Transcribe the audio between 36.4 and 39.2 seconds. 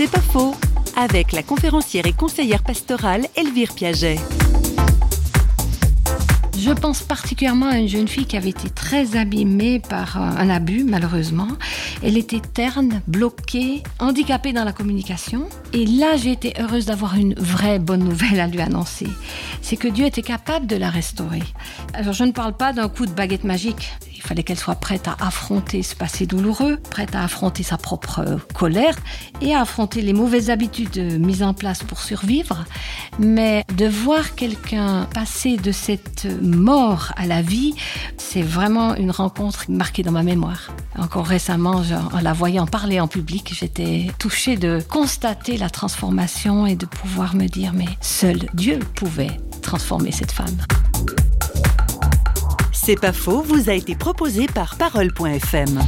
mort à la vie, c'est vraiment une